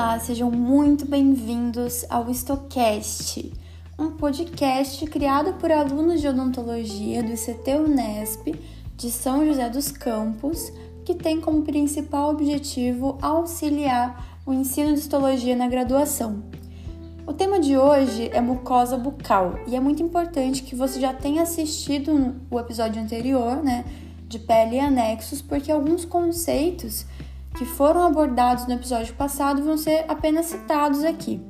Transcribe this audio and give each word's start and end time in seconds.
Olá, 0.00 0.16
sejam 0.20 0.48
muito 0.48 1.04
bem-vindos 1.04 2.06
ao 2.08 2.30
Estocast, 2.30 3.52
um 3.98 4.12
podcast 4.12 5.04
criado 5.06 5.54
por 5.54 5.72
alunos 5.72 6.20
de 6.20 6.28
odontologia 6.28 7.20
do 7.20 7.32
ICT 7.32 7.72
Unesp 7.72 8.54
de 8.96 9.10
São 9.10 9.44
José 9.44 9.68
dos 9.68 9.90
Campos, 9.90 10.72
que 11.04 11.16
tem 11.16 11.40
como 11.40 11.62
principal 11.62 12.30
objetivo 12.30 13.18
auxiliar 13.20 14.38
o 14.46 14.52
ensino 14.52 14.92
de 14.92 15.00
histologia 15.00 15.56
na 15.56 15.66
graduação. 15.66 16.44
O 17.26 17.32
tema 17.32 17.58
de 17.58 17.76
hoje 17.76 18.30
é 18.32 18.40
mucosa 18.40 18.96
bucal 18.96 19.58
e 19.66 19.74
é 19.74 19.80
muito 19.80 20.00
importante 20.00 20.62
que 20.62 20.76
você 20.76 21.00
já 21.00 21.12
tenha 21.12 21.42
assistido 21.42 22.36
o 22.48 22.60
episódio 22.60 23.02
anterior, 23.02 23.56
né, 23.64 23.84
de 24.28 24.38
pele 24.38 24.76
e 24.76 24.80
anexos, 24.80 25.42
porque 25.42 25.72
alguns 25.72 26.04
conceitos 26.04 27.04
que 27.58 27.64
foram 27.64 28.04
abordados 28.04 28.68
no 28.68 28.74
episódio 28.74 29.12
passado 29.14 29.64
vão 29.64 29.76
ser 29.76 30.04
apenas 30.06 30.46
citados 30.46 31.02
aqui. 31.02 31.42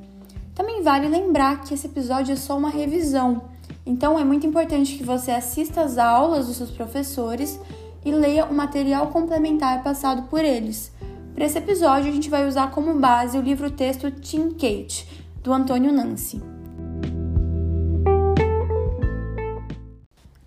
Também 0.54 0.82
vale 0.82 1.06
lembrar 1.06 1.60
que 1.60 1.74
esse 1.74 1.86
episódio 1.86 2.32
é 2.32 2.36
só 2.36 2.56
uma 2.56 2.70
revisão, 2.70 3.42
então 3.84 4.18
é 4.18 4.24
muito 4.24 4.46
importante 4.46 4.96
que 4.96 5.04
você 5.04 5.30
assista 5.30 5.82
às 5.82 5.98
aulas 5.98 6.46
dos 6.46 6.56
seus 6.56 6.70
professores 6.70 7.60
e 8.02 8.10
leia 8.10 8.46
o 8.46 8.54
material 8.54 9.08
complementar 9.08 9.82
passado 9.82 10.22
por 10.28 10.42
eles. 10.42 10.90
Para 11.34 11.44
esse 11.44 11.58
episódio, 11.58 12.08
a 12.08 12.14
gente 12.14 12.30
vai 12.30 12.48
usar 12.48 12.70
como 12.70 12.98
base 12.98 13.36
o 13.36 13.42
livro-texto 13.42 14.10
Team 14.10 14.52
Kate, 14.52 15.06
do 15.42 15.52
Antônio 15.52 15.92
Nancy. 15.92 16.42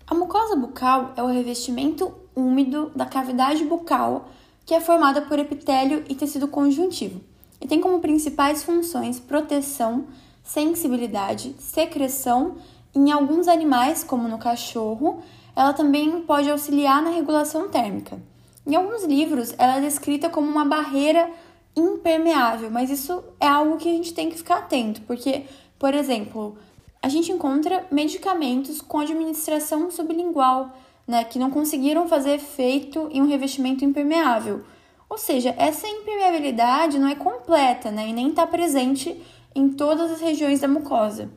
A 0.08 0.14
mucosa 0.14 0.56
bucal 0.56 1.12
é 1.16 1.22
o 1.22 1.28
revestimento 1.28 2.12
úmido 2.34 2.90
da 2.96 3.06
cavidade 3.06 3.64
bucal 3.64 4.28
que 4.64 4.74
é 4.74 4.80
formada 4.80 5.22
por 5.22 5.38
epitélio 5.38 6.04
e 6.08 6.14
tecido 6.14 6.48
conjuntivo, 6.48 7.20
e 7.60 7.66
tem 7.66 7.80
como 7.80 8.00
principais 8.00 8.62
funções 8.62 9.20
proteção, 9.20 10.06
sensibilidade, 10.42 11.54
secreção. 11.58 12.56
Em 12.94 13.10
alguns 13.10 13.48
animais, 13.48 14.02
como 14.02 14.28
no 14.28 14.38
cachorro, 14.38 15.22
ela 15.54 15.72
também 15.72 16.22
pode 16.22 16.50
auxiliar 16.50 17.02
na 17.02 17.10
regulação 17.10 17.68
térmica. 17.68 18.20
Em 18.66 18.74
alguns 18.74 19.04
livros, 19.04 19.54
ela 19.58 19.76
é 19.76 19.80
descrita 19.80 20.28
como 20.28 20.48
uma 20.48 20.64
barreira 20.64 21.30
impermeável, 21.74 22.70
mas 22.70 22.90
isso 22.90 23.22
é 23.40 23.46
algo 23.46 23.76
que 23.76 23.88
a 23.88 23.92
gente 23.92 24.12
tem 24.12 24.28
que 24.28 24.36
ficar 24.36 24.58
atento, 24.58 25.00
porque, 25.02 25.44
por 25.78 25.94
exemplo, 25.94 26.56
a 27.00 27.08
gente 27.08 27.32
encontra 27.32 27.86
medicamentos 27.90 28.80
com 28.80 28.98
administração 28.98 29.90
sublingual 29.90 30.70
né, 31.06 31.24
que 31.24 31.38
não 31.38 31.50
conseguiram 31.50 32.08
fazer 32.08 32.34
efeito 32.34 33.08
em 33.10 33.20
um 33.20 33.26
revestimento 33.26 33.84
impermeável. 33.84 34.64
Ou 35.08 35.18
seja, 35.18 35.54
essa 35.58 35.86
impermeabilidade 35.86 36.98
não 36.98 37.08
é 37.08 37.14
completa 37.14 37.90
né, 37.90 38.08
e 38.08 38.12
nem 38.12 38.30
está 38.30 38.46
presente 38.46 39.22
em 39.54 39.68
todas 39.68 40.10
as 40.10 40.20
regiões 40.20 40.60
da 40.60 40.68
mucosa. 40.68 41.30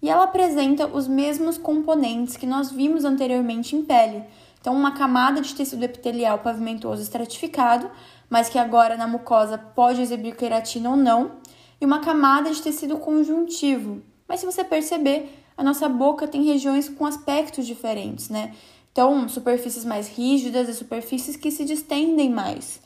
E 0.00 0.08
ela 0.08 0.24
apresenta 0.24 0.86
os 0.86 1.08
mesmos 1.08 1.58
componentes 1.58 2.36
que 2.36 2.46
nós 2.46 2.70
vimos 2.70 3.04
anteriormente 3.04 3.74
em 3.74 3.82
pele. 3.82 4.22
Então, 4.60 4.74
uma 4.74 4.92
camada 4.92 5.40
de 5.40 5.54
tecido 5.54 5.84
epitelial 5.84 6.38
pavimentoso 6.40 7.02
estratificado, 7.02 7.90
mas 8.28 8.48
que 8.48 8.58
agora 8.58 8.96
na 8.96 9.06
mucosa 9.06 9.56
pode 9.56 10.00
exibir 10.00 10.36
queratina 10.36 10.90
ou 10.90 10.96
não, 10.96 11.32
e 11.80 11.86
uma 11.86 12.00
camada 12.00 12.50
de 12.50 12.60
tecido 12.60 12.98
conjuntivo. 12.98 14.02
Mas 14.28 14.40
se 14.40 14.46
você 14.46 14.62
perceber, 14.62 15.42
a 15.56 15.64
nossa 15.64 15.88
boca 15.88 16.28
tem 16.28 16.44
regiões 16.44 16.88
com 16.88 17.06
aspectos 17.06 17.66
diferentes, 17.66 18.28
né? 18.28 18.52
Então, 18.98 19.28
superfícies 19.28 19.84
mais 19.84 20.08
rígidas 20.08 20.68
e 20.68 20.74
superfícies 20.74 21.36
que 21.36 21.52
se 21.52 21.64
distendem 21.64 22.28
mais. 22.28 22.80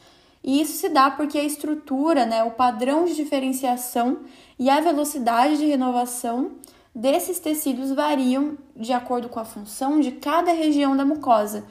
E 0.44 0.60
isso 0.60 0.74
se 0.74 0.91
dá 0.91 1.10
porque 1.10 1.38
a 1.38 1.42
estrutura, 1.42 2.27
né, 2.27 2.44
o 2.44 2.50
padrão 2.50 3.06
de 3.06 3.16
diferenciação 3.16 4.18
e 4.58 4.68
a 4.68 4.78
velocidade 4.78 5.56
de 5.56 5.64
renovação 5.64 6.50
desses 6.95 7.39
tecidos 7.39 7.92
variam 7.92 8.58
de 8.77 8.92
acordo 8.92 9.30
com 9.30 9.40
a 9.40 9.45
função 9.46 10.00
de 10.00 10.12
cada 10.12 10.52
região 10.52 10.95
da 10.95 11.06
mucosa. 11.06 11.64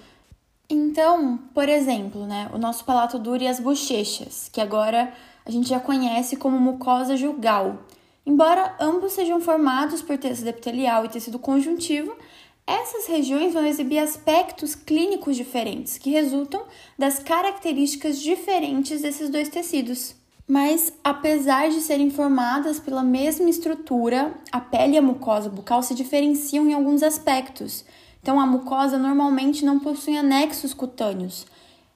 Então, 0.68 1.38
por 1.54 1.70
exemplo, 1.70 2.26
né, 2.26 2.50
o 2.52 2.58
nosso 2.58 2.84
palato 2.84 3.20
duro 3.20 3.44
e 3.44 3.48
as 3.48 3.60
bochechas, 3.60 4.50
que 4.52 4.60
agora 4.60 5.14
a 5.46 5.52
gente 5.52 5.70
já 5.70 5.80
conhece 5.80 6.36
como 6.36 6.60
mucosa 6.60 7.16
jugal. 7.16 7.78
Embora 8.26 8.76
ambos 8.80 9.14
sejam 9.14 9.40
formados 9.40 10.02
por 10.02 10.18
tecido 10.18 10.48
epitelial 10.48 11.06
e 11.06 11.10
tecido 11.10 11.38
conjuntivo, 11.38 12.16
essas 12.72 13.08
regiões 13.08 13.54
vão 13.54 13.66
exibir 13.66 14.00
aspectos 14.00 14.76
clínicos 14.76 15.36
diferentes, 15.36 15.98
que 15.98 16.10
resultam 16.10 16.64
das 16.98 17.20
características 17.20 18.20
diferentes 18.20 19.02
desses 19.02 19.30
dois 19.30 19.50
tecidos. 19.50 20.16
Mas, 20.48 20.92
apesar 21.04 21.70
de 21.70 21.82
serem 21.82 22.10
formadas 22.10 22.80
pela 22.80 23.04
mesma 23.04 23.50
estrutura, 23.50 24.34
a 24.52 24.60
pele 24.60 24.96
e 24.96 24.98
a 24.98 25.02
mucosa 25.02 25.50
bucal 25.50 25.82
se 25.82 25.96
diferenciam 25.96 26.68
em 26.68 26.74
alguns 26.74 27.04
aspectos. 27.04 27.86
Então, 28.22 28.40
a 28.40 28.46
mucosa 28.46 28.98
normalmente 28.98 29.64
não 29.64 29.80
possui 29.80 30.18
anexos 30.18 30.74
cutâneos. 30.74 31.46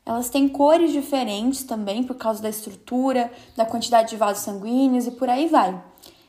Elas 0.05 0.29
têm 0.29 0.47
cores 0.47 0.91
diferentes 0.91 1.63
também 1.63 2.03
por 2.03 2.15
causa 2.15 2.41
da 2.41 2.49
estrutura, 2.49 3.31
da 3.55 3.65
quantidade 3.65 4.09
de 4.09 4.17
vasos 4.17 4.43
sanguíneos 4.43 5.07
e 5.07 5.11
por 5.11 5.29
aí 5.29 5.47
vai. 5.47 5.81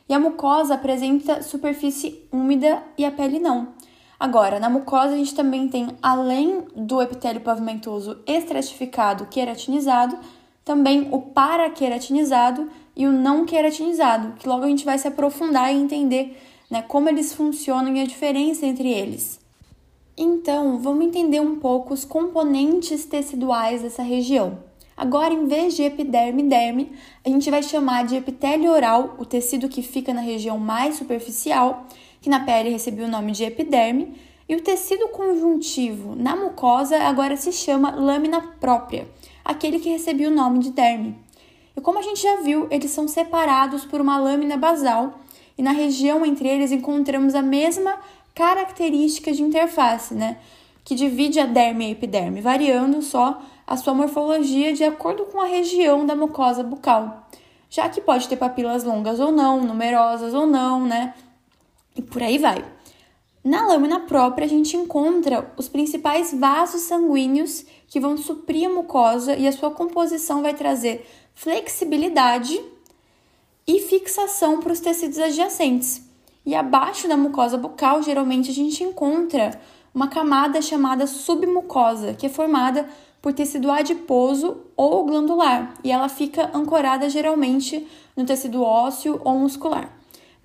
E 0.09 0.13
a 0.13 0.19
mucosa 0.19 0.75
apresenta 0.75 1.43
superfície 1.43 2.27
úmida 2.31 2.81
e 2.97 3.05
a 3.05 3.11
pele 3.11 3.39
não. 3.39 3.76
Agora, 4.19 4.59
na 4.59 4.69
mucosa 4.69 5.13
a 5.13 5.17
gente 5.17 5.35
também 5.35 5.67
tem, 5.67 5.89
além 6.01 6.63
do 6.75 7.01
epitélio 7.01 7.41
pavimentoso 7.41 8.19
estratificado 8.25 9.27
queratinizado, 9.27 10.17
também 10.65 11.07
o 11.11 11.21
paraqueratinizado 11.21 12.69
e 12.95 13.05
o 13.05 13.11
não 13.11 13.45
queratinizado, 13.45 14.33
que 14.33 14.49
logo 14.49 14.65
a 14.65 14.67
gente 14.67 14.83
vai 14.83 14.97
se 14.97 15.07
aprofundar 15.07 15.71
e 15.71 15.77
entender 15.77 16.41
né, 16.69 16.81
como 16.81 17.07
eles 17.07 17.33
funcionam 17.33 17.95
e 17.95 18.01
a 18.01 18.05
diferença 18.05 18.65
entre 18.65 18.91
eles. 18.91 19.39
Então, 20.17 20.79
vamos 20.79 21.05
entender 21.05 21.39
um 21.39 21.57
pouco 21.57 21.93
os 21.93 22.03
componentes 22.03 23.05
teciduais 23.05 23.83
dessa 23.83 24.01
região. 24.01 24.57
Agora, 24.97 25.31
em 25.31 25.45
vez 25.45 25.75
de 25.75 25.83
epiderme 25.83 26.41
derme, 26.41 26.91
a 27.23 27.29
gente 27.29 27.51
vai 27.51 27.61
chamar 27.61 28.03
de 28.03 28.15
epitélio 28.15 28.71
oral, 28.71 29.15
o 29.19 29.25
tecido 29.25 29.69
que 29.69 29.83
fica 29.83 30.11
na 30.11 30.21
região 30.21 30.57
mais 30.57 30.95
superficial, 30.95 31.85
que 32.21 32.29
na 32.29 32.39
pele 32.39 32.69
recebeu 32.69 33.05
o 33.05 33.11
nome 33.11 33.31
de 33.31 33.43
epiderme, 33.43 34.13
e 34.49 34.55
o 34.55 34.61
tecido 34.61 35.09
conjuntivo 35.09 36.15
na 36.15 36.35
mucosa 36.35 36.97
agora 37.03 37.35
se 37.35 37.51
chama 37.51 37.95
lâmina 37.95 38.41
própria, 38.59 39.07
aquele 39.43 39.79
que 39.79 39.89
recebeu 39.89 40.31
o 40.31 40.33
nome 40.33 40.59
de 40.59 40.71
derme. 40.71 41.17
E 41.75 41.81
como 41.81 41.99
a 41.99 42.01
gente 42.01 42.23
já 42.23 42.37
viu, 42.37 42.67
eles 42.71 42.91
são 42.91 43.07
separados 43.07 43.85
por 43.85 43.99
uma 43.99 44.17
lâmina 44.17 44.57
basal, 44.57 45.19
e 45.57 45.61
na 45.61 45.71
região 45.71 46.25
entre 46.25 46.47
eles 46.47 46.71
encontramos 46.71 47.35
a 47.35 47.41
mesma 47.41 47.97
característica 48.33 49.31
de 49.31 49.41
interface, 49.41 50.13
né? 50.13 50.37
Que 50.83 50.95
divide 50.95 51.39
a 51.39 51.45
derme 51.45 51.85
e 51.85 51.87
a 51.87 51.91
epiderme, 51.91 52.39
variando 52.39 53.01
só 53.01 53.41
a 53.65 53.75
sua 53.75 53.93
morfologia 53.93 54.73
de 54.73 54.83
acordo 54.83 55.25
com 55.25 55.41
a 55.41 55.45
região 55.45 56.05
da 56.05 56.15
mucosa 56.15 56.63
bucal. 56.63 57.27
Já 57.69 57.89
que 57.89 57.99
pode 57.99 58.29
ter 58.29 58.37
papilas 58.37 58.83
longas 58.83 59.19
ou 59.19 59.31
não, 59.31 59.61
numerosas 59.61 60.33
ou 60.33 60.47
não, 60.47 60.85
né? 60.85 61.13
E 61.97 62.01
por 62.01 62.21
aí 62.21 62.37
vai. 62.37 62.63
Na 63.43 63.65
lâmina 63.65 64.01
própria, 64.01 64.45
a 64.45 64.49
gente 64.49 64.75
encontra 64.75 65.53
os 65.57 65.69
principais 65.69 66.33
vasos 66.33 66.81
sanguíneos 66.81 67.65
que 67.87 67.99
vão 67.99 68.17
suprir 68.17 68.69
a 68.69 68.73
mucosa 68.73 69.35
e 69.35 69.47
a 69.47 69.51
sua 69.51 69.71
composição 69.71 70.41
vai 70.41 70.53
trazer 70.53 71.07
flexibilidade 71.33 72.61
e 73.65 73.79
fixação 73.79 74.59
para 74.59 74.73
os 74.73 74.79
tecidos 74.79 75.17
adjacentes. 75.17 76.01
E 76.45 76.55
abaixo 76.55 77.07
da 77.07 77.17
mucosa 77.17 77.57
bucal, 77.57 78.03
geralmente 78.03 78.51
a 78.51 78.53
gente 78.53 78.83
encontra 78.83 79.59
uma 79.93 80.07
camada 80.07 80.61
chamada 80.61 81.07
submucosa, 81.07 82.13
que 82.13 82.25
é 82.25 82.29
formada 82.29 82.87
por 83.21 83.33
tecido 83.33 83.71
adiposo 83.71 84.57
ou 84.75 85.05
glandular, 85.05 85.73
e 85.83 85.91
ela 85.91 86.07
fica 86.07 86.51
ancorada 86.53 87.09
geralmente 87.09 87.87
no 88.15 88.25
tecido 88.25 88.61
ósseo 88.61 89.19
ou 89.23 89.39
muscular 89.39 89.96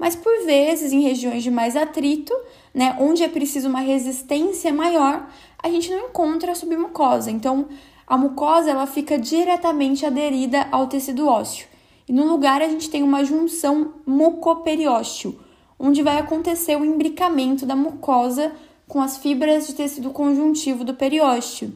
mas 0.02 0.16
por 0.16 0.44
vezes 0.44 0.92
em 0.92 1.00
regiões 1.00 1.44
de 1.44 1.50
mais 1.50 1.76
atrito, 1.76 2.34
né, 2.74 2.96
onde 2.98 3.22
é 3.22 3.28
preciso 3.28 3.68
uma 3.68 3.78
resistência 3.78 4.72
maior, 4.72 5.30
a 5.62 5.70
gente 5.70 5.92
não 5.92 6.08
encontra 6.08 6.50
a 6.50 6.54
submucosa. 6.56 7.30
Então, 7.30 7.68
a 8.04 8.18
mucosa 8.18 8.68
ela 8.68 8.84
fica 8.84 9.16
diretamente 9.16 10.04
aderida 10.04 10.66
ao 10.72 10.88
tecido 10.88 11.28
ósseo. 11.28 11.68
E 12.08 12.12
no 12.12 12.24
lugar 12.24 12.60
a 12.60 12.68
gente 12.68 12.90
tem 12.90 13.04
uma 13.04 13.24
junção 13.24 13.94
mucoperiósteo, 14.04 15.38
onde 15.78 16.02
vai 16.02 16.18
acontecer 16.18 16.76
o 16.76 16.84
imbricamento 16.84 17.64
da 17.64 17.76
mucosa 17.76 18.50
com 18.88 19.00
as 19.00 19.18
fibras 19.18 19.68
de 19.68 19.74
tecido 19.74 20.10
conjuntivo 20.10 20.82
do 20.82 20.94
periósteo. 20.94 21.72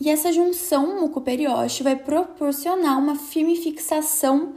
E 0.00 0.10
essa 0.10 0.32
junção 0.32 1.00
mucoperiósteo 1.00 1.84
vai 1.84 1.94
proporcionar 1.94 2.98
uma 2.98 3.14
firme 3.14 3.54
fixação 3.54 4.52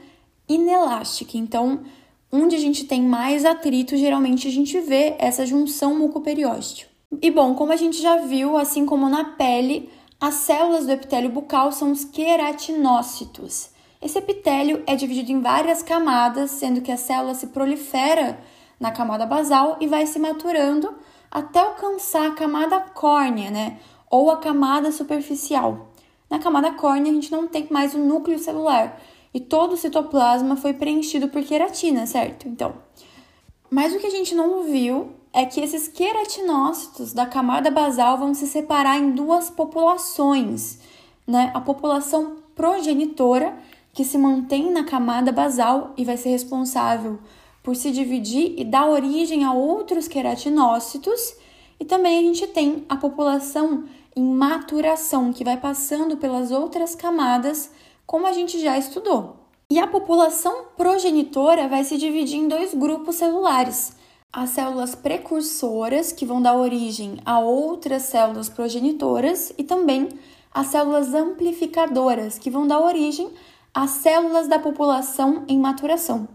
inelástica. 0.49 1.37
Então, 1.37 1.81
onde 2.35 2.55
a 2.55 2.59
gente 2.59 2.85
tem 2.85 3.01
mais 3.01 3.45
atrito, 3.45 3.97
geralmente 3.97 4.47
a 4.47 4.51
gente 4.51 4.79
vê 4.79 5.15
essa 5.17 5.45
junção 5.45 5.95
mucoperiósteo. 5.95 6.87
E 7.21 7.31
bom, 7.31 7.55
como 7.55 7.71
a 7.71 7.75
gente 7.75 8.01
já 8.01 8.17
viu, 8.17 8.57
assim 8.57 8.85
como 8.85 9.09
na 9.09 9.23
pele, 9.35 9.89
as 10.19 10.35
células 10.35 10.85
do 10.85 10.91
epitélio 10.91 11.29
bucal 11.29 11.71
são 11.71 11.91
os 11.91 12.03
queratinócitos. 12.03 13.69
Esse 14.01 14.17
epitélio 14.17 14.83
é 14.85 14.95
dividido 14.95 15.31
em 15.31 15.41
várias 15.41 15.81
camadas, 15.81 16.51
sendo 16.51 16.81
que 16.81 16.91
a 16.91 16.97
célula 16.97 17.33
se 17.33 17.47
prolifera 17.47 18.39
na 18.79 18.91
camada 18.91 19.25
basal 19.25 19.77
e 19.79 19.87
vai 19.87 20.05
se 20.05 20.19
maturando 20.19 20.93
até 21.31 21.59
alcançar 21.59 22.27
a 22.27 22.35
camada 22.35 22.79
córnea, 22.79 23.49
né? 23.49 23.79
Ou 24.09 24.29
a 24.29 24.37
camada 24.37 24.91
superficial. 24.91 25.89
Na 26.29 26.39
camada 26.39 26.71
córnea, 26.71 27.11
a 27.11 27.15
gente 27.15 27.31
não 27.31 27.47
tem 27.47 27.67
mais 27.69 27.93
o 27.93 27.99
núcleo 27.99 28.39
celular 28.39 28.99
e 29.35 29.39
todo 29.41 29.73
o 29.73 29.77
citoplasma 29.77 30.55
foi 30.55 30.71
preenchido 30.73 31.27
por 31.27 31.43
queratina, 31.43 32.07
certo? 32.07 32.47
Então, 32.47 32.73
mas 33.69 33.93
o 33.93 33.99
que 33.99 34.07
a 34.07 34.09
gente 34.09 34.33
não 34.33 34.63
viu 34.63 35.09
é 35.33 35.43
que 35.43 35.59
esses 35.59 35.89
queratinócitos 35.89 37.11
da 37.11 37.25
camada 37.25 37.69
basal 37.69 38.17
vão 38.17 38.33
se 38.33 38.47
separar 38.47 38.97
em 38.97 39.11
duas 39.11 39.49
populações, 39.49 40.79
né? 41.27 41.51
A 41.53 41.59
população 41.59 42.37
progenitora, 42.55 43.53
que 43.91 44.05
se 44.05 44.17
mantém 44.17 44.71
na 44.71 44.85
camada 44.85 45.33
basal 45.33 45.91
e 45.97 46.05
vai 46.05 46.15
ser 46.15 46.29
responsável 46.29 47.19
por 47.61 47.75
se 47.75 47.91
dividir 47.91 48.53
e 48.57 48.63
dar 48.63 48.87
origem 48.87 49.43
a 49.43 49.51
outros 49.51 50.07
queratinócitos, 50.07 51.35
e 51.77 51.83
também 51.83 52.19
a 52.19 52.21
gente 52.21 52.47
tem 52.47 52.85
a 52.87 52.95
população 52.95 53.83
em 54.15 54.23
maturação, 54.23 55.33
que 55.33 55.43
vai 55.43 55.57
passando 55.57 56.15
pelas 56.15 56.51
outras 56.51 56.95
camadas, 56.95 57.69
como 58.05 58.27
a 58.27 58.31
gente 58.31 58.59
já 58.59 58.77
estudou. 58.77 59.37
E 59.69 59.79
a 59.79 59.87
população 59.87 60.65
progenitora 60.77 61.67
vai 61.67 61.83
se 61.83 61.97
dividir 61.97 62.37
em 62.37 62.47
dois 62.47 62.73
grupos 62.73 63.15
celulares: 63.15 63.93
as 64.31 64.51
células 64.51 64.93
precursoras, 64.93 66.11
que 66.11 66.25
vão 66.25 66.41
dar 66.41 66.55
origem 66.55 67.17
a 67.25 67.39
outras 67.39 68.03
células 68.03 68.49
progenitoras, 68.49 69.51
e 69.57 69.63
também 69.63 70.09
as 70.53 70.67
células 70.67 71.13
amplificadoras, 71.13 72.37
que 72.37 72.49
vão 72.49 72.67
dar 72.67 72.79
origem 72.79 73.29
às 73.73 73.89
células 73.91 74.47
da 74.47 74.59
população 74.59 75.43
em 75.47 75.59
maturação. 75.59 76.27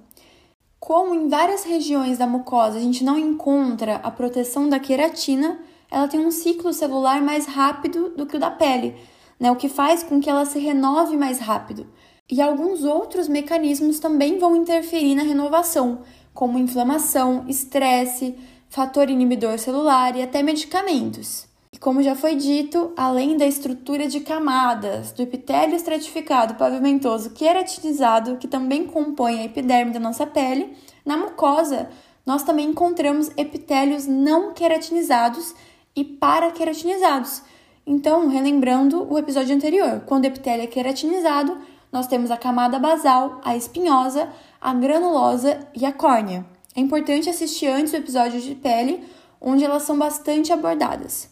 Como 0.81 1.15
em 1.15 1.29
várias 1.29 1.63
regiões 1.63 2.19
da 2.19 2.27
mucosa 2.27 2.79
a 2.79 2.81
gente 2.81 3.05
não 3.05 3.19
encontra 3.19 3.97
a 3.97 4.11
proteção 4.11 4.69
da 4.69 4.81
queratina, 4.81 5.61
ela 5.91 6.09
tem 6.09 6.21
um 6.21 6.31
ciclo 6.31 6.73
celular 6.73 7.21
mais 7.21 7.47
rápido 7.47 8.11
do 8.17 8.27
que 8.27 8.37
o 8.37 8.41
da 8.41 8.51
pele, 8.51 8.97
né, 9.41 9.51
o 9.51 9.57
que 9.57 9.69
faz 9.69 10.03
com 10.03 10.21
que 10.21 10.29
ela 10.29 10.45
se 10.45 10.59
renove 10.59 11.17
mais 11.17 11.41
rápido. 11.41 11.87
E 12.31 12.41
alguns 12.41 12.85
outros 12.85 13.27
mecanismos 13.27 13.99
também 13.99 14.39
vão 14.39 14.55
interferir 14.55 15.15
na 15.15 15.23
renovação, 15.23 16.03
como 16.33 16.59
inflamação, 16.59 17.45
estresse, 17.49 18.37
fator 18.69 19.11
inibidor 19.11 19.59
celular 19.59 20.15
e 20.15 20.23
até 20.23 20.43
medicamentos. 20.43 21.49
E 21.73 21.79
como 21.79 22.03
já 22.03 22.15
foi 22.15 22.35
dito, 22.37 22.93
além 22.97 23.37
da 23.37 23.47
estrutura 23.47 24.07
de 24.07 24.21
camadas 24.21 25.13
do 25.13 25.23
epitélio 25.23 25.75
estratificado 25.75 26.55
pavimentoso 26.55 27.31
queratinizado, 27.31 28.37
que 28.37 28.47
também 28.47 28.87
compõe 28.87 29.41
a 29.41 29.45
epiderme 29.45 29.93
da 29.93 30.01
nossa 30.01 30.27
pele, 30.27 30.77
na 31.05 31.17
mucosa 31.17 31.89
nós 32.27 32.43
também 32.43 32.69
encontramos 32.69 33.31
epitélios 33.37 34.07
não 34.07 34.53
queratinizados 34.53 35.55
e 35.97 36.05
paraqueratinizados. 36.05 37.43
Então, 37.87 38.29
relembrando 38.29 39.07
o 39.11 39.19
episódio 39.19 39.55
anterior, 39.55 40.03
quando 40.07 40.25
o 40.25 40.27
epitélio 40.29 40.65
é 40.65 40.67
queratinizado, 40.67 41.59
nós 41.91 42.07
temos 42.07 42.31
a 42.31 42.37
camada 42.37 42.79
basal, 42.79 43.41
a 43.45 43.57
espinhosa, 43.57 44.29
a 44.61 44.73
granulosa 44.73 45.67
e 45.75 45.85
a 45.85 45.93
córnea. 45.93 46.45
É 46.77 46.81
importante 46.81 47.29
assistir 47.29 47.67
antes 47.67 47.93
o 47.93 47.97
episódio 47.97 48.41
de 48.41 48.55
pele, 48.55 49.05
onde 49.41 49.65
elas 49.65 49.83
são 49.83 49.99
bastante 49.99 50.53
abordadas. 50.53 51.29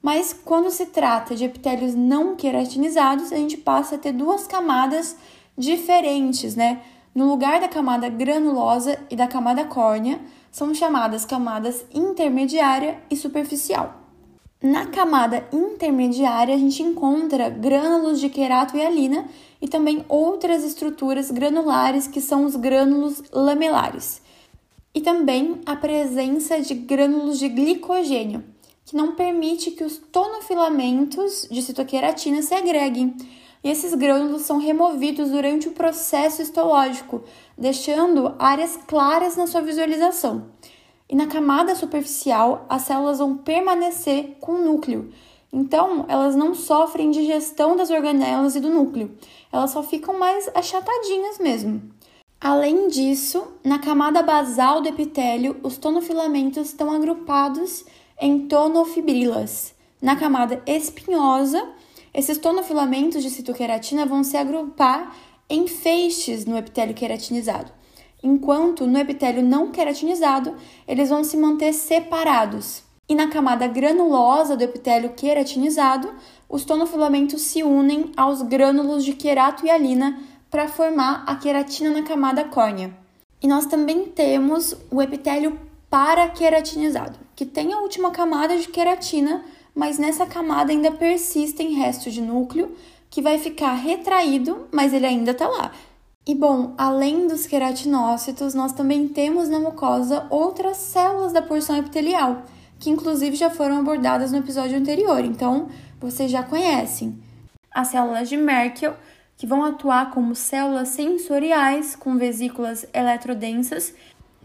Mas 0.00 0.32
quando 0.32 0.70
se 0.70 0.86
trata 0.86 1.34
de 1.34 1.44
epitélios 1.44 1.94
não 1.94 2.36
queratinizados, 2.36 3.32
a 3.32 3.36
gente 3.36 3.56
passa 3.56 3.96
a 3.96 3.98
ter 3.98 4.12
duas 4.12 4.46
camadas 4.46 5.16
diferentes, 5.58 6.54
né? 6.54 6.82
No 7.12 7.26
lugar 7.26 7.60
da 7.60 7.66
camada 7.66 8.08
granulosa 8.08 8.98
e 9.10 9.16
da 9.16 9.26
camada 9.26 9.64
córnea, 9.64 10.20
são 10.52 10.72
chamadas 10.72 11.24
camadas 11.24 11.84
intermediária 11.92 13.00
e 13.10 13.16
superficial. 13.16 14.05
Na 14.62 14.86
camada 14.86 15.46
intermediária, 15.52 16.54
a 16.54 16.58
gente 16.58 16.82
encontra 16.82 17.50
grânulos 17.50 18.18
de 18.18 18.30
querato 18.30 18.74
e 18.74 18.84
alina 18.84 19.28
e 19.60 19.68
também 19.68 20.02
outras 20.08 20.64
estruturas 20.64 21.30
granulares 21.30 22.06
que 22.06 22.22
são 22.22 22.46
os 22.46 22.56
grânulos 22.56 23.22
lamelares. 23.30 24.22
E 24.94 25.02
também 25.02 25.60
a 25.66 25.76
presença 25.76 26.58
de 26.58 26.72
grânulos 26.72 27.38
de 27.38 27.50
glicogênio, 27.50 28.42
que 28.86 28.96
não 28.96 29.14
permite 29.14 29.72
que 29.72 29.84
os 29.84 29.98
tonofilamentos 29.98 31.46
de 31.50 31.60
citoqueratina 31.60 32.40
se 32.40 32.54
agreguem. 32.54 33.14
E 33.62 33.68
esses 33.68 33.92
grânulos 33.92 34.42
são 34.42 34.58
removidos 34.58 35.30
durante 35.30 35.68
o 35.68 35.72
processo 35.72 36.40
histológico, 36.40 37.22
deixando 37.58 38.34
áreas 38.38 38.78
claras 38.86 39.36
na 39.36 39.46
sua 39.46 39.60
visualização. 39.60 40.46
E 41.08 41.14
na 41.14 41.28
camada 41.28 41.74
superficial, 41.76 42.66
as 42.68 42.82
células 42.82 43.18
vão 43.18 43.36
permanecer 43.36 44.36
com 44.40 44.52
o 44.52 44.64
núcleo. 44.64 45.12
Então, 45.52 46.04
elas 46.08 46.34
não 46.34 46.52
sofrem 46.52 47.12
digestão 47.12 47.76
das 47.76 47.90
organelas 47.90 48.56
e 48.56 48.60
do 48.60 48.70
núcleo. 48.70 49.16
Elas 49.52 49.70
só 49.70 49.82
ficam 49.84 50.18
mais 50.18 50.48
achatadinhas 50.52 51.38
mesmo. 51.38 51.80
Além 52.40 52.88
disso, 52.88 53.46
na 53.64 53.78
camada 53.78 54.20
basal 54.22 54.80
do 54.80 54.88
epitélio, 54.88 55.56
os 55.62 55.78
tonofilamentos 55.78 56.68
estão 56.68 56.90
agrupados 56.90 57.84
em 58.20 58.48
tonofibrilas. 58.48 59.74
Na 60.02 60.16
camada 60.16 60.60
espinhosa, 60.66 61.66
esses 62.12 62.36
tonofilamentos 62.36 63.22
de 63.22 63.30
citoqueratina 63.30 64.04
vão 64.04 64.24
se 64.24 64.36
agrupar 64.36 65.16
em 65.48 65.68
feixes 65.68 66.44
no 66.44 66.58
epitélio 66.58 66.94
queratinizado 66.94 67.70
enquanto 68.22 68.86
no 68.86 68.98
epitélio 68.98 69.42
não 69.42 69.70
queratinizado 69.70 70.54
eles 70.86 71.08
vão 71.08 71.22
se 71.22 71.36
manter 71.36 71.72
separados. 71.72 72.82
E 73.08 73.14
na 73.14 73.28
camada 73.28 73.68
granulosa 73.68 74.56
do 74.56 74.64
epitélio 74.64 75.12
queratinizado, 75.14 76.12
os 76.48 76.64
tonofilamentos 76.64 77.42
se 77.42 77.62
unem 77.62 78.10
aos 78.16 78.42
grânulos 78.42 79.04
de 79.04 79.12
querato 79.12 79.64
e 79.64 79.70
alina 79.70 80.18
para 80.50 80.68
formar 80.68 81.22
a 81.26 81.36
queratina 81.36 81.90
na 81.90 82.02
camada 82.02 82.44
córnea. 82.44 82.96
E 83.40 83.46
nós 83.46 83.66
também 83.66 84.06
temos 84.06 84.74
o 84.90 85.00
epitélio 85.00 85.58
paraqueratinizado, 85.88 87.18
que 87.36 87.46
tem 87.46 87.72
a 87.72 87.78
última 87.78 88.10
camada 88.10 88.56
de 88.56 88.68
queratina, 88.68 89.44
mas 89.74 89.98
nessa 89.98 90.26
camada 90.26 90.72
ainda 90.72 90.90
persistem 90.90 91.74
restos 91.74 92.12
de 92.12 92.20
núcleo 92.20 92.74
que 93.08 93.22
vai 93.22 93.38
ficar 93.38 93.74
retraído, 93.74 94.66
mas 94.72 94.92
ele 94.92 95.06
ainda 95.06 95.30
está 95.30 95.46
lá. 95.46 95.72
E 96.28 96.34
bom, 96.34 96.74
além 96.76 97.28
dos 97.28 97.46
queratinócitos, 97.46 98.52
nós 98.52 98.72
também 98.72 99.06
temos 99.06 99.48
na 99.48 99.60
mucosa 99.60 100.26
outras 100.28 100.76
células 100.76 101.32
da 101.32 101.40
porção 101.40 101.76
epitelial, 101.76 102.42
que 102.80 102.90
inclusive 102.90 103.36
já 103.36 103.48
foram 103.48 103.78
abordadas 103.78 104.32
no 104.32 104.38
episódio 104.38 104.76
anterior, 104.76 105.24
então 105.24 105.68
vocês 106.00 106.28
já 106.28 106.42
conhecem. 106.42 107.16
As 107.72 107.88
células 107.88 108.28
de 108.28 108.36
Merkel, 108.36 108.96
que 109.36 109.46
vão 109.46 109.62
atuar 109.62 110.10
como 110.10 110.34
células 110.34 110.88
sensoriais 110.88 111.94
com 111.94 112.16
vesículas 112.16 112.84
eletrodensas, 112.92 113.94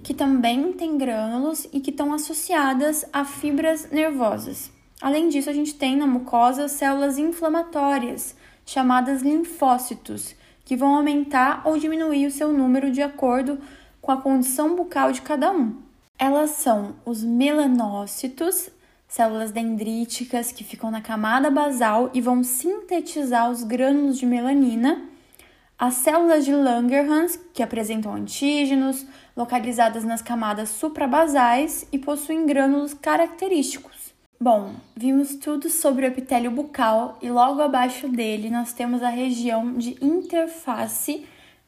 que 0.03 0.13
também 0.13 0.73
têm 0.73 0.99
grânulos 0.99 1.67
e 1.73 1.79
que 1.79 1.89
estão 1.89 2.13
associadas 2.13 3.05
a 3.11 3.25
fibras 3.25 3.89
nervosas. 3.89 4.71
Além 5.01 5.29
disso, 5.29 5.49
a 5.49 5.53
gente 5.53 5.73
tem 5.73 5.97
na 5.97 6.05
mucosa 6.05 6.67
células 6.67 7.17
inflamatórias, 7.17 8.35
chamadas 8.67 9.23
linfócitos 9.23 10.39
que 10.65 10.75
vão 10.75 10.95
aumentar 10.95 11.61
ou 11.65 11.77
diminuir 11.77 12.27
o 12.27 12.31
seu 12.31 12.51
número 12.51 12.91
de 12.91 13.01
acordo 13.01 13.59
com 14.01 14.11
a 14.11 14.17
condição 14.17 14.75
bucal 14.75 15.11
de 15.11 15.21
cada 15.21 15.51
um. 15.51 15.75
Elas 16.17 16.51
são 16.51 16.95
os 17.05 17.23
melanócitos, 17.23 18.69
células 19.07 19.51
dendríticas 19.51 20.51
que 20.51 20.63
ficam 20.63 20.89
na 20.89 21.01
camada 21.01 21.49
basal 21.49 22.09
e 22.13 22.21
vão 22.21 22.43
sintetizar 22.43 23.49
os 23.49 23.63
grânulos 23.63 24.17
de 24.17 24.25
melanina, 24.25 25.01
as 25.77 25.95
células 25.95 26.45
de 26.45 26.53
Langerhans, 26.53 27.39
que 27.53 27.63
apresentam 27.63 28.13
antígenos, 28.13 29.05
localizadas 29.35 30.03
nas 30.03 30.21
camadas 30.21 30.69
suprabasais 30.69 31.87
e 31.91 31.97
possuem 31.97 32.45
grânulos 32.45 32.93
característicos. 32.93 34.00
Bom, 34.43 34.73
vimos 34.95 35.35
tudo 35.35 35.69
sobre 35.69 36.03
o 36.03 36.07
epitélio 36.07 36.49
bucal 36.49 37.15
e 37.21 37.29
logo 37.29 37.61
abaixo 37.61 38.07
dele 38.07 38.49
nós 38.49 38.73
temos 38.73 39.03
a 39.03 39.09
região 39.09 39.73
de 39.73 40.03
interface 40.03 41.27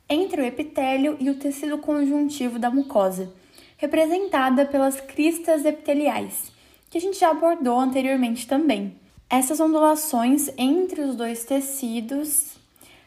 entre 0.09 0.41
o 0.41 0.43
epitélio 0.43 1.15
e 1.19 1.29
o 1.29 1.35
tecido 1.35 1.77
conjuntivo 1.77 2.57
da 2.57 2.71
mucosa, 2.71 3.31
representada 3.77 4.65
pelas 4.65 4.99
cristas 4.99 5.63
epiteliais, 5.65 6.51
que 6.89 6.97
a 6.97 7.01
gente 7.01 7.19
já 7.19 7.29
abordou 7.29 7.79
anteriormente 7.79 8.47
também. 8.47 8.95
Essas 9.29 9.59
ondulações 9.59 10.49
entre 10.57 11.01
os 11.01 11.15
dois 11.15 11.45
tecidos, 11.45 12.55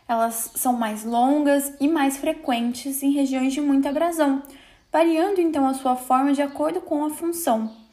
elas 0.07 0.53
são 0.55 0.75
mais 0.75 1.03
longas 1.03 1.75
e 1.81 1.89
mais 1.89 2.19
frequentes 2.19 3.03
em 3.03 3.11
regiões 3.11 3.53
de 3.53 3.61
muita 3.61 3.89
abrasão, 3.89 4.45
variando 4.93 5.41
então 5.41 5.67
a 5.67 5.75
sua 5.75 5.97
forma 5.97 6.33
de 6.33 6.41
acordo 6.41 6.81
com 6.81 7.05
a 7.05 7.11
função 7.11 7.85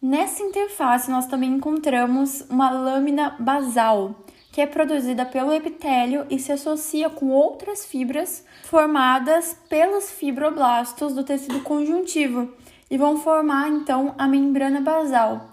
Nessa 0.00 0.44
interface, 0.44 1.10
nós 1.10 1.26
também 1.26 1.50
encontramos 1.50 2.42
uma 2.48 2.70
lâmina 2.70 3.34
basal, 3.40 4.24
que 4.52 4.60
é 4.60 4.66
produzida 4.66 5.26
pelo 5.26 5.52
epitélio 5.52 6.24
e 6.30 6.38
se 6.38 6.52
associa 6.52 7.10
com 7.10 7.30
outras 7.30 7.84
fibras 7.84 8.44
formadas 8.62 9.56
pelos 9.68 10.08
fibroblastos 10.12 11.14
do 11.14 11.24
tecido 11.24 11.60
conjuntivo 11.62 12.48
e 12.88 12.96
vão 12.96 13.18
formar 13.18 13.68
então 13.68 14.14
a 14.16 14.28
membrana 14.28 14.80
basal. 14.80 15.50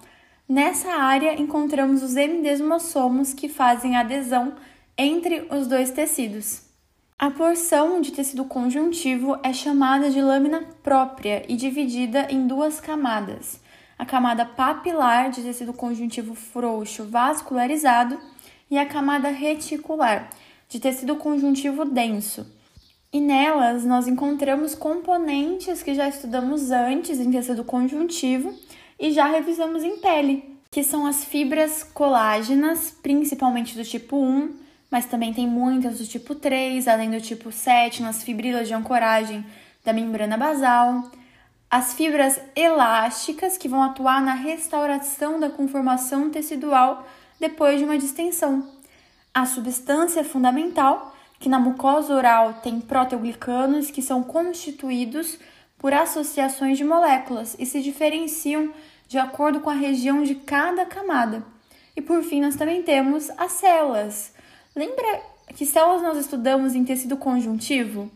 Nessa 0.48 0.92
área 0.92 1.42
encontramos 1.42 2.04
os 2.04 2.16
endesmossomos 2.16 3.34
que 3.34 3.50
fazem 3.50 3.98
adesão 3.98 4.54
entre 4.96 5.48
os 5.50 5.66
dois 5.66 5.90
tecidos. 5.90 6.62
A 7.18 7.32
porção 7.32 8.00
de 8.00 8.12
tecido 8.12 8.46
conjuntivo 8.46 9.40
é 9.42 9.52
chamada 9.52 10.12
de 10.12 10.22
lâmina 10.22 10.64
própria 10.84 11.44
e 11.52 11.56
dividida 11.56 12.28
em 12.30 12.46
duas 12.46 12.80
camadas. 12.80 13.65
A 13.98 14.06
camada 14.06 14.46
papilar 14.46 15.30
de 15.30 15.42
tecido 15.42 15.74
conjuntivo 15.74 16.36
frouxo 16.36 17.06
vascularizado 17.06 18.20
e 18.70 18.78
a 18.78 18.86
camada 18.86 19.30
reticular 19.30 20.30
de 20.68 20.80
tecido 20.80 21.16
conjuntivo 21.16 21.86
denso. 21.86 22.46
E 23.14 23.22
nelas 23.22 23.86
nós 23.86 24.08
encontramos 24.08 24.76
componentes 24.76 25.82
que 25.82 25.96
já 25.96 26.08
estudamos 26.10 26.72
antes 26.72 27.20
em 27.20 27.32
tecido 27.32 27.64
conjuntivo 27.64 28.54
e 29.00 29.12
já 29.12 29.28
revisamos 29.28 29.84
em 29.84 29.98
pele, 30.00 30.58
que 30.70 30.84
são 30.84 31.06
as 31.06 31.24
fibras 31.24 31.82
colágenas, 31.82 32.92
principalmente 33.02 33.78
do 33.78 33.86
tipo 33.86 34.18
1, 34.18 34.54
mas 34.92 35.06
também 35.06 35.34
tem 35.34 35.48
muitas 35.48 36.00
do 36.00 36.06
tipo 36.06 36.36
3, 36.36 36.88
além 36.88 37.12
do 37.12 37.22
tipo 37.22 37.52
7, 37.52 38.02
nas 38.02 38.24
fibrilas 38.24 38.68
de 38.68 38.74
ancoragem 38.74 39.46
da 39.84 39.94
membrana 39.94 40.38
basal. 40.38 41.10
As 41.78 41.94
fibras 41.94 42.40
elásticas, 42.56 43.58
que 43.58 43.68
vão 43.68 43.84
atuar 43.84 44.22
na 44.22 44.34
restauração 44.34 45.42
da 45.42 45.50
conformação 45.50 46.30
tecidual 46.30 47.06
depois 47.38 47.78
de 47.78 47.84
uma 47.84 47.98
distensão. 47.98 48.66
A 49.34 49.46
substância 49.46 50.24
fundamental, 50.24 51.14
que 51.38 51.50
na 51.50 51.60
mucosa 51.60 52.14
oral 52.14 52.62
tem 52.64 52.80
proteoglicanos 52.80 53.92
que 53.92 54.02
são 54.02 54.24
constituídos 54.24 55.38
por 55.78 55.94
associações 55.94 56.78
de 56.78 56.86
moléculas 56.86 57.58
e 57.60 57.66
se 57.66 57.82
diferenciam 57.82 58.74
de 59.06 59.18
acordo 59.18 59.60
com 59.60 59.70
a 59.70 59.74
região 59.74 60.24
de 60.24 60.36
cada 60.36 60.86
camada. 60.86 61.46
E 61.94 62.02
por 62.02 62.24
fim, 62.24 62.40
nós 62.40 62.56
também 62.56 62.84
temos 62.84 63.30
as 63.32 63.52
células. 63.52 64.34
Lembra 64.74 65.22
que 65.54 65.66
células 65.66 66.02
nós 66.02 66.18
estudamos 66.20 66.74
em 66.74 66.86
tecido 66.86 67.18
conjuntivo? 67.18 68.10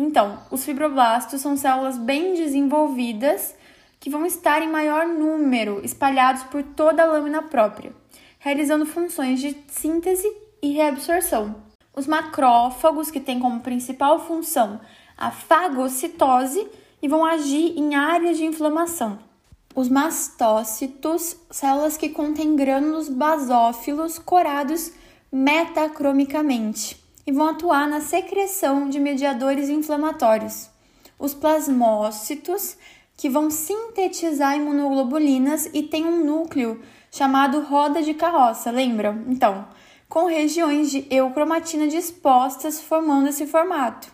Então, 0.00 0.38
os 0.50 0.64
fibroblastos 0.64 1.42
são 1.42 1.58
células 1.58 1.98
bem 1.98 2.32
desenvolvidas 2.32 3.54
que 4.00 4.08
vão 4.08 4.24
estar 4.24 4.62
em 4.62 4.72
maior 4.72 5.06
número 5.06 5.82
espalhados 5.84 6.42
por 6.44 6.62
toda 6.62 7.02
a 7.02 7.06
lâmina 7.06 7.42
própria, 7.42 7.92
realizando 8.38 8.86
funções 8.86 9.38
de 9.40 9.54
síntese 9.68 10.26
e 10.62 10.72
reabsorção. 10.72 11.54
Os 11.94 12.06
macrófagos, 12.06 13.10
que 13.10 13.20
têm 13.20 13.38
como 13.38 13.60
principal 13.60 14.18
função 14.20 14.80
a 15.18 15.30
fagocitose 15.30 16.66
e 17.02 17.06
vão 17.06 17.22
agir 17.22 17.78
em 17.78 17.94
áreas 17.94 18.38
de 18.38 18.46
inflamação. 18.46 19.18
Os 19.74 19.90
mastócitos, 19.90 21.36
células 21.50 21.98
que 21.98 22.08
contêm 22.08 22.56
grânulos 22.56 23.10
basófilos 23.10 24.18
corados 24.18 24.92
metacromicamente 25.30 26.99
e 27.26 27.32
vão 27.32 27.48
atuar 27.48 27.88
na 27.88 28.00
secreção 28.00 28.88
de 28.88 28.98
mediadores 28.98 29.68
inflamatórios. 29.68 30.70
Os 31.18 31.34
plasmócitos, 31.34 32.76
que 33.16 33.28
vão 33.28 33.50
sintetizar 33.50 34.56
imunoglobulinas 34.56 35.68
e 35.74 35.82
têm 35.82 36.06
um 36.06 36.24
núcleo 36.24 36.80
chamado 37.10 37.60
roda 37.60 38.02
de 38.02 38.14
carroça, 38.14 38.70
lembram? 38.70 39.24
Então, 39.28 39.66
com 40.08 40.24
regiões 40.24 40.90
de 40.90 41.06
eucromatina 41.10 41.86
dispostas 41.86 42.80
formando 42.80 43.28
esse 43.28 43.46
formato. 43.46 44.10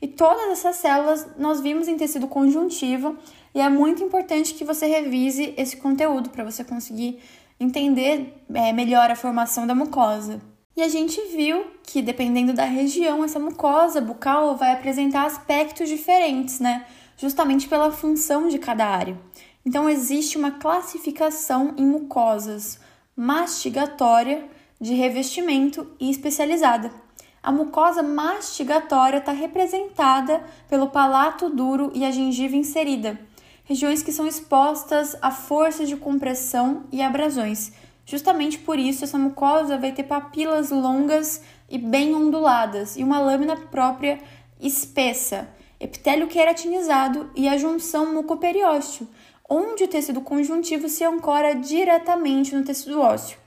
E 0.00 0.08
todas 0.08 0.48
essas 0.48 0.76
células 0.76 1.26
nós 1.38 1.60
vimos 1.60 1.88
em 1.88 1.96
tecido 1.96 2.26
conjuntivo 2.26 3.16
e 3.54 3.60
é 3.60 3.68
muito 3.68 4.02
importante 4.02 4.54
que 4.54 4.64
você 4.64 4.86
revise 4.86 5.54
esse 5.56 5.76
conteúdo 5.76 6.30
para 6.30 6.44
você 6.44 6.64
conseguir 6.64 7.20
entender 7.58 8.42
é, 8.52 8.72
melhor 8.72 9.10
a 9.10 9.16
formação 9.16 9.66
da 9.66 9.74
mucosa. 9.74 10.40
E 10.76 10.82
a 10.82 10.88
gente 10.88 11.18
viu 11.34 11.64
que, 11.82 12.02
dependendo 12.02 12.52
da 12.52 12.64
região, 12.64 13.24
essa 13.24 13.38
mucosa 13.38 14.00
bucal 14.00 14.56
vai 14.56 14.72
apresentar 14.72 15.24
aspectos 15.24 15.88
diferentes, 15.88 16.60
né? 16.60 16.84
Justamente 17.16 17.66
pela 17.66 17.90
função 17.90 18.48
de 18.48 18.58
cada 18.58 18.84
área. 18.86 19.16
Então, 19.64 19.88
existe 19.88 20.36
uma 20.36 20.50
classificação 20.50 21.74
em 21.78 21.86
mucosas 21.86 22.78
mastigatória, 23.16 24.44
de 24.78 24.92
revestimento 24.92 25.90
e 25.98 26.10
especializada. 26.10 26.92
A 27.42 27.50
mucosa 27.50 28.02
mastigatória 28.02 29.16
está 29.16 29.32
representada 29.32 30.44
pelo 30.68 30.88
palato 30.88 31.48
duro 31.48 31.90
e 31.94 32.04
a 32.04 32.10
gengiva 32.10 32.56
inserida, 32.56 33.18
regiões 33.64 34.02
que 34.02 34.12
são 34.12 34.26
expostas 34.26 35.16
a 35.22 35.30
forças 35.30 35.88
de 35.88 35.96
compressão 35.96 36.84
e 36.92 37.00
abrasões. 37.00 37.72
Justamente 38.06 38.58
por 38.58 38.78
isso, 38.78 39.02
essa 39.02 39.18
mucosa 39.18 39.76
vai 39.76 39.90
ter 39.90 40.04
papilas 40.04 40.70
longas 40.70 41.42
e 41.68 41.76
bem 41.76 42.14
onduladas 42.14 42.96
e 42.96 43.02
uma 43.02 43.18
lâmina 43.18 43.56
própria 43.56 44.20
espessa, 44.60 45.48
epitélio 45.80 46.28
queratinizado 46.28 47.28
e 47.34 47.48
a 47.48 47.58
junção 47.58 48.14
mucoperiósteo, 48.14 49.08
onde 49.48 49.82
o 49.82 49.88
tecido 49.88 50.20
conjuntivo 50.20 50.88
se 50.88 51.02
ancora 51.02 51.56
diretamente 51.56 52.54
no 52.54 52.64
tecido 52.64 53.00
ósseo. 53.00 53.38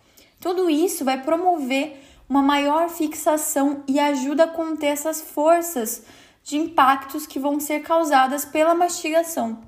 Tudo 0.42 0.70
isso 0.70 1.06
vai 1.06 1.22
promover 1.22 2.04
uma 2.28 2.42
maior 2.42 2.90
fixação 2.90 3.82
e 3.88 3.98
ajuda 3.98 4.44
a 4.44 4.48
conter 4.48 4.88
essas 4.88 5.22
forças 5.22 6.04
de 6.44 6.58
impactos 6.58 7.26
que 7.26 7.40
vão 7.40 7.62
ser 7.62 7.80
causadas 7.80 8.44
pela 8.44 8.76
mastigação. 8.76 9.62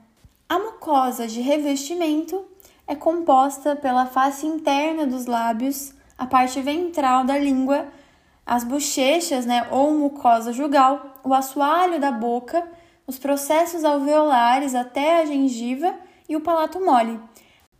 A 0.49 0.59
mucosa 0.59 1.27
de 1.27 1.39
revestimento 1.39 2.45
é 2.91 2.95
composta 2.95 3.73
pela 3.73 4.05
face 4.05 4.45
interna 4.45 5.07
dos 5.07 5.25
lábios, 5.25 5.93
a 6.17 6.25
parte 6.25 6.59
ventral 6.59 7.23
da 7.23 7.37
língua, 7.37 7.87
as 8.45 8.65
bochechas, 8.65 9.45
né, 9.45 9.65
ou 9.71 9.93
mucosa 9.93 10.51
jugal, 10.51 11.21
o 11.23 11.33
assoalho 11.33 12.01
da 12.01 12.11
boca, 12.11 12.67
os 13.07 13.17
processos 13.17 13.85
alveolares 13.85 14.75
até 14.75 15.21
a 15.21 15.25
gengiva 15.25 15.95
e 16.27 16.35
o 16.35 16.41
palato 16.41 16.83
mole. 16.83 17.17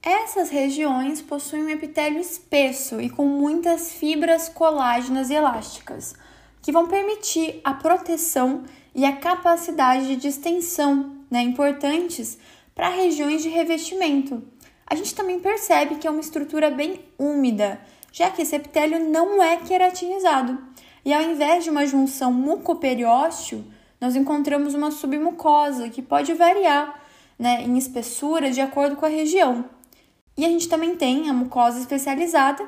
Essas 0.02 0.50
regiões 0.50 1.22
possuem 1.22 1.66
um 1.66 1.70
epitélio 1.70 2.22
espesso 2.22 3.02
e 3.02 3.10
com 3.10 3.26
muitas 3.26 3.92
fibras 3.92 4.48
colágenas 4.48 5.30
e 5.30 5.34
elásticas, 5.34 6.16
que 6.62 6.72
vão 6.72 6.88
permitir 6.88 7.60
a 7.66 7.74
proteção 7.74 8.64
e 8.96 9.04
a 9.04 9.18
capacidade 9.18 10.08
de 10.08 10.16
distensão, 10.16 11.18
né, 11.30 11.42
importantes 11.42 12.38
para 12.74 12.88
regiões 12.88 13.44
de 13.44 13.50
revestimento. 13.50 14.42
A 14.92 14.96
gente 14.96 15.16
também 15.16 15.40
percebe 15.40 15.96
que 15.96 16.06
é 16.06 16.12
uma 16.12 16.20
estrutura 16.20 16.70
bem 16.70 17.00
úmida, 17.18 17.80
já 18.12 18.30
que 18.30 18.42
esse 18.42 18.58
epitélio 18.58 19.00
não 19.10 19.42
é 19.42 19.56
queratinizado. 19.56 20.62
E 21.06 21.14
ao 21.14 21.22
invés 21.22 21.64
de 21.64 21.70
uma 21.70 21.86
junção 21.86 22.34
mucoperiósteo, 22.34 23.64
nós 24.02 24.18
encontramos 24.18 24.74
uma 24.74 24.92
submucosa 24.92 25.88
que 25.88 26.02
pode 26.02 26.34
variar 26.34 27.02
né, 27.40 27.64
em 27.64 27.78
espessura 27.78 28.52
de 28.52 28.60
acordo 28.60 28.98
com 28.98 29.06
a 29.06 29.08
região. 29.08 29.64
E 30.36 30.44
a 30.44 30.50
gente 30.50 30.68
também 30.68 30.94
tem 30.98 31.30
a 31.30 31.34
mucosa 31.34 31.80
especializada, 31.80 32.68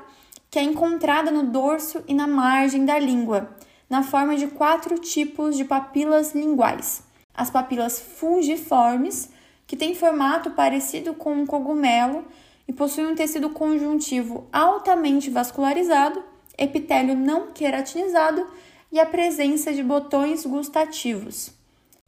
que 0.50 0.58
é 0.58 0.64
encontrada 0.64 1.30
no 1.30 1.44
dorso 1.44 2.06
e 2.08 2.14
na 2.14 2.26
margem 2.26 2.86
da 2.86 2.98
língua, 2.98 3.54
na 3.90 4.02
forma 4.02 4.38
de 4.38 4.48
quatro 4.48 4.98
tipos 4.98 5.58
de 5.58 5.66
papilas 5.66 6.34
linguais: 6.34 7.04
as 7.34 7.50
papilas 7.50 8.00
fungiformes, 8.00 9.33
que 9.66 9.76
tem 9.76 9.96
formato 9.96 10.52
parecido 10.52 11.14
com 11.14 11.34
um 11.34 11.46
cogumelo 11.46 12.26
e 12.68 12.74
possui 12.74 13.06
um 13.06 13.16
tecido 13.16 13.50
conjuntivo 13.50 14.48
altamente 14.52 15.30
vascularizado, 15.30 16.24
epitélio 16.58 17.16
não 17.16 17.52
queratinizado 17.52 18.48
e 18.92 19.00
a 19.00 19.06
presença 19.06 19.74
de 19.74 19.82
botões 19.82 20.46
gustativos. 20.46 21.52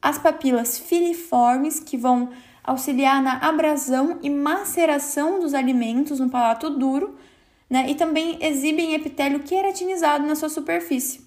As 0.01 0.19
papilas 0.19 0.77
filiformes, 0.77 1.79
que 1.79 1.97
vão 1.97 2.29
auxiliar 2.63 3.21
na 3.21 3.37
abrasão 3.37 4.19
e 4.21 4.29
maceração 4.29 5.39
dos 5.39 5.53
alimentos 5.53 6.19
no 6.19 6.29
palato 6.29 6.69
duro, 6.69 7.15
né, 7.69 7.89
e 7.89 7.95
também 7.95 8.37
exibem 8.39 8.93
epitélio 8.93 9.39
queratinizado 9.39 10.25
na 10.25 10.35
sua 10.35 10.49
superfície. 10.49 11.24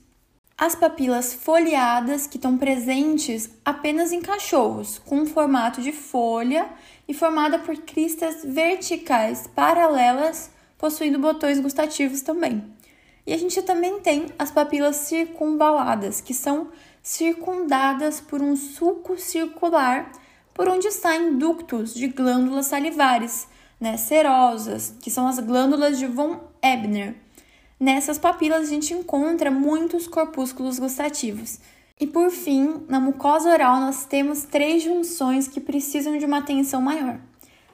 As 0.61 0.75
papilas 0.75 1.33
foliadas, 1.35 2.27
que 2.27 2.37
estão 2.37 2.59
presentes 2.59 3.49
apenas 3.65 4.11
em 4.11 4.21
cachorros, 4.21 4.99
com 4.99 5.25
formato 5.25 5.81
de 5.81 5.93
folha 5.93 6.69
e 7.07 7.15
formada 7.15 7.61
por 7.61 7.77
cristas 7.77 8.43
verticais 8.43 9.49
paralelas, 9.55 10.51
possuindo 10.77 11.17
botões 11.17 11.61
gustativos 11.61 12.23
também. 12.23 12.65
E 13.25 13.33
a 13.33 13.39
gente 13.39 13.63
também 13.63 14.01
tem 14.01 14.33
as 14.37 14.51
papilas 14.51 14.97
circunvaladas, 14.97 16.21
que 16.21 16.35
são 16.35 16.73
circundadas 17.05 18.21
por 18.21 18.43
um 18.43 18.57
sulco 18.57 19.17
circular 19.17 20.11
por 20.53 20.69
onde 20.69 20.91
saem 20.91 21.39
ductos 21.39 21.95
de 21.95 22.09
glândulas 22.09 22.67
salivares, 22.67 23.47
né, 23.81 23.97
serosas, 23.97 24.93
que 25.01 25.09
são 25.09 25.29
as 25.29 25.39
glândulas 25.39 26.01
de 26.01 26.09
von 26.09 26.41
Ebner 26.61 27.28
Nessas 27.81 28.19
papilas 28.19 28.63
a 28.63 28.71
gente 28.71 28.93
encontra 28.93 29.53
muitos 29.53 30.09
corpúsculos 30.09 30.81
gustativos. 30.81 31.61
E 32.01 32.09
por 32.09 32.31
fim, 32.31 32.83
na 32.89 32.99
mucosa 32.99 33.51
oral 33.51 33.79
nós 33.79 34.05
temos 34.05 34.43
três 34.43 34.83
junções 34.83 35.47
que 35.47 35.61
precisam 35.61 36.19
de 36.19 36.25
uma 36.25 36.39
atenção 36.39 36.83
maior: 36.83 37.21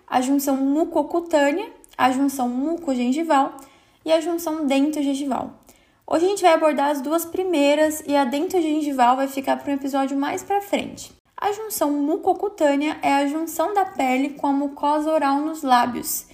a 0.06 0.20
junção 0.20 0.56
mucocutânea, 0.56 1.70
a 1.96 2.10
junção 2.10 2.50
mucogengival 2.50 3.56
e 4.04 4.12
a 4.12 4.20
junção 4.20 4.66
dentogengival. 4.66 5.58
Hoje 6.06 6.26
a 6.26 6.28
gente 6.28 6.42
vai 6.42 6.52
abordar 6.52 6.90
as 6.90 7.00
duas 7.00 7.24
primeiras 7.24 8.02
e 8.06 8.14
a 8.14 8.26
dentogengival 8.26 9.16
vai 9.16 9.26
ficar 9.26 9.56
para 9.56 9.72
um 9.72 9.76
episódio 9.76 10.18
mais 10.18 10.42
para 10.42 10.60
frente. 10.60 11.12
A 11.34 11.50
junção 11.52 11.90
mucocutânea 11.90 12.98
é 13.00 13.14
a 13.14 13.26
junção 13.26 13.72
da 13.72 13.86
pele 13.86 14.30
com 14.30 14.46
a 14.46 14.52
mucosa 14.52 15.10
oral 15.10 15.40
nos 15.40 15.62
lábios 15.62 16.26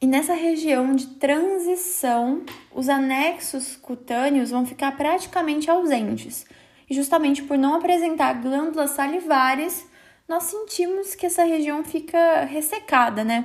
e 0.00 0.06
nessa 0.06 0.32
região 0.32 0.96
de 0.96 1.06
transição, 1.08 2.42
os 2.74 2.88
anexos 2.88 3.76
cutâneos 3.76 4.50
vão 4.50 4.64
ficar 4.64 4.96
praticamente 4.96 5.70
ausentes. 5.70 6.46
E 6.88 6.94
justamente 6.94 7.42
por 7.42 7.58
não 7.58 7.74
apresentar 7.74 8.32
glândulas 8.40 8.92
salivares, 8.92 9.86
nós 10.26 10.44
sentimos 10.44 11.14
que 11.14 11.26
essa 11.26 11.44
região 11.44 11.84
fica 11.84 12.44
ressecada, 12.44 13.22
né? 13.22 13.44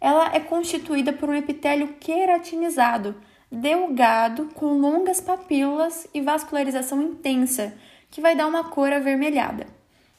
Ela 0.00 0.34
é 0.34 0.40
constituída 0.40 1.12
por 1.12 1.28
um 1.28 1.34
epitélio 1.34 1.94
queratinizado, 2.00 3.14
delgado, 3.50 4.46
com 4.54 4.78
longas 4.78 5.20
papilas 5.20 6.08
e 6.12 6.20
vascularização 6.20 7.00
intensa, 7.00 7.72
que 8.10 8.20
vai 8.20 8.34
dar 8.34 8.48
uma 8.48 8.64
cor 8.64 8.92
avermelhada. 8.92 9.66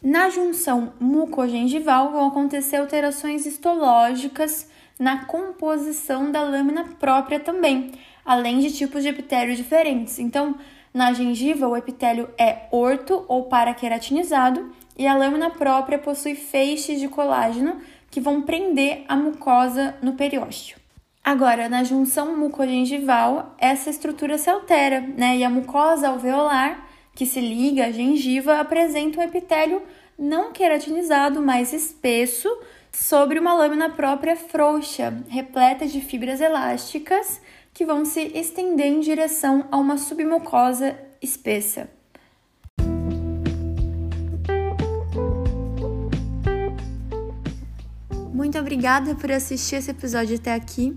Na 0.01 0.29
junção 0.29 0.93
mucogengival 0.99 2.11
vão 2.11 2.27
acontecer 2.27 2.77
alterações 2.77 3.45
histológicas 3.45 4.69
na 4.99 5.25
composição 5.25 6.31
da 6.31 6.41
lâmina 6.41 6.85
própria 6.99 7.39
também, 7.39 7.91
além 8.25 8.59
de 8.59 8.71
tipos 8.71 9.03
de 9.03 9.09
epitélio 9.09 9.55
diferentes. 9.55 10.19
Então, 10.19 10.55
na 10.93 11.11
gengiva, 11.13 11.67
o 11.67 11.75
epitélio 11.75 12.29
é 12.37 12.67
orto 12.71 13.25
ou 13.27 13.45
paraqueratinizado 13.45 14.71
e 14.97 15.07
a 15.07 15.15
lâmina 15.15 15.49
própria 15.49 15.97
possui 15.97 16.35
feixes 16.35 16.99
de 16.99 17.07
colágeno 17.07 17.81
que 18.11 18.21
vão 18.21 18.43
prender 18.43 19.03
a 19.07 19.15
mucosa 19.15 19.95
no 20.01 20.13
periósteo. 20.13 20.77
Agora, 21.23 21.69
na 21.69 21.83
junção 21.83 22.37
mucogengival, 22.37 23.55
essa 23.57 23.89
estrutura 23.89 24.37
se 24.37 24.49
altera, 24.49 25.01
né? 25.01 25.37
E 25.37 25.43
a 25.43 25.49
mucosa 25.49 26.09
alveolar, 26.09 26.85
que 27.15 27.25
se 27.25 27.39
liga 27.39 27.85
à 27.85 27.91
gengiva, 27.91 28.59
apresenta 28.59 29.19
um 29.19 29.23
epitélio 29.23 29.81
não 30.19 30.51
queratinizado, 30.51 31.41
mais 31.41 31.73
espesso, 31.73 32.49
sobre 32.93 33.39
uma 33.39 33.55
lâmina 33.55 33.89
própria 33.89 34.35
frouxa, 34.35 35.13
repleta 35.27 35.87
de 35.87 35.99
fibras 35.99 36.39
elásticas 36.39 37.41
que 37.73 37.85
vão 37.85 38.05
se 38.05 38.21
estender 38.37 38.85
em 38.85 38.99
direção 38.99 39.67
a 39.71 39.77
uma 39.77 39.97
submucosa 39.97 40.95
espessa. 41.21 41.89
Muito 48.31 48.59
obrigada 48.59 49.15
por 49.15 49.31
assistir 49.31 49.77
esse 49.77 49.89
episódio 49.89 50.35
até 50.35 50.53
aqui. 50.53 50.95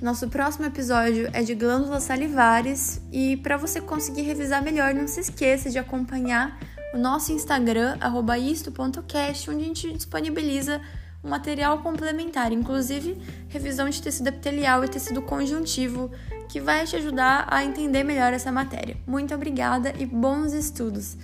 Nosso 0.00 0.28
próximo 0.28 0.66
episódio 0.66 1.28
é 1.32 1.42
de 1.42 1.54
glândulas 1.54 2.04
salivares 2.04 3.00
e 3.10 3.36
para 3.38 3.56
você 3.56 3.80
conseguir 3.80 4.22
revisar 4.22 4.62
melhor, 4.62 4.94
não 4.94 5.08
se 5.08 5.20
esqueça 5.20 5.70
de 5.70 5.78
acompanhar 5.78 6.58
o 6.94 6.98
nosso 6.98 7.32
Instagram 7.32 7.96
isto.cast, 8.38 9.50
onde 9.50 9.62
a 9.62 9.66
gente 9.66 9.92
disponibiliza 9.92 10.80
um 11.22 11.28
material 11.28 11.78
complementar, 11.78 12.52
inclusive 12.52 13.16
revisão 13.48 13.88
de 13.88 14.02
tecido 14.02 14.28
epitelial 14.28 14.84
e 14.84 14.88
tecido 14.88 15.22
conjuntivo, 15.22 16.10
que 16.48 16.60
vai 16.60 16.84
te 16.84 16.96
ajudar 16.96 17.46
a 17.48 17.64
entender 17.64 18.02
melhor 18.02 18.32
essa 18.32 18.50
matéria. 18.50 18.96
Muito 19.06 19.34
obrigada 19.34 19.94
e 19.98 20.04
bons 20.04 20.52
estudos! 20.52 21.16